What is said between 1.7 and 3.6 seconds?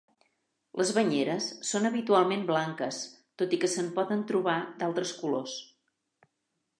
són habitualment blanques, tot